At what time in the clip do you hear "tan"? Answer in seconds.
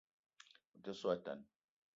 1.29-1.47